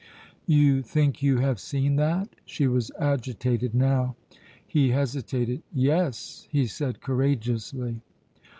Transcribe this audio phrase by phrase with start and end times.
[0.47, 4.15] "You think you have seen that!" She was agitated now.
[4.65, 5.61] He hesitated.
[5.71, 8.01] "Yes," he said courageously.